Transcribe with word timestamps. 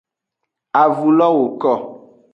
Avulo 0.81 1.27
woko. 1.37 1.73